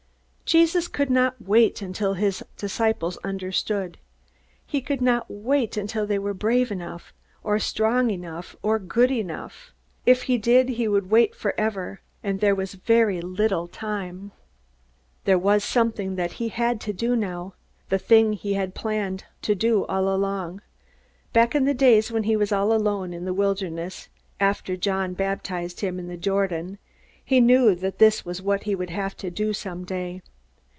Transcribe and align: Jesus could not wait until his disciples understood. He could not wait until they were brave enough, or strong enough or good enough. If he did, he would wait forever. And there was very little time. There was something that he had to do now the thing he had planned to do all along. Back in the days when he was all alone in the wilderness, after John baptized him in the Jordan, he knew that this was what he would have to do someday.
Jesus 0.43 0.89
could 0.89 1.09
not 1.09 1.41
wait 1.41 1.81
until 1.81 2.15
his 2.15 2.43
disciples 2.57 3.15
understood. 3.23 3.97
He 4.67 4.81
could 4.81 4.99
not 5.01 5.31
wait 5.31 5.77
until 5.77 6.05
they 6.05 6.19
were 6.19 6.33
brave 6.33 6.71
enough, 6.73 7.13
or 7.41 7.57
strong 7.57 8.09
enough 8.09 8.53
or 8.61 8.77
good 8.77 9.11
enough. 9.11 9.71
If 10.05 10.23
he 10.23 10.37
did, 10.37 10.67
he 10.67 10.89
would 10.89 11.09
wait 11.09 11.35
forever. 11.35 12.01
And 12.21 12.41
there 12.41 12.53
was 12.53 12.73
very 12.73 13.21
little 13.21 13.69
time. 13.69 14.33
There 15.23 15.39
was 15.39 15.63
something 15.63 16.17
that 16.17 16.33
he 16.33 16.49
had 16.49 16.81
to 16.81 16.91
do 16.91 17.15
now 17.15 17.53
the 17.87 17.97
thing 17.97 18.33
he 18.33 18.55
had 18.55 18.75
planned 18.75 19.23
to 19.43 19.55
do 19.55 19.85
all 19.85 20.13
along. 20.13 20.61
Back 21.31 21.55
in 21.55 21.63
the 21.63 21.73
days 21.73 22.11
when 22.11 22.23
he 22.23 22.35
was 22.35 22.51
all 22.51 22.73
alone 22.73 23.13
in 23.13 23.23
the 23.23 23.33
wilderness, 23.33 24.09
after 24.37 24.75
John 24.75 25.13
baptized 25.13 25.79
him 25.79 25.97
in 25.97 26.09
the 26.09 26.17
Jordan, 26.17 26.77
he 27.23 27.39
knew 27.39 27.73
that 27.75 27.99
this 27.99 28.25
was 28.25 28.41
what 28.41 28.63
he 28.63 28.75
would 28.75 28.89
have 28.89 29.15
to 29.15 29.31
do 29.31 29.53
someday. 29.53 30.21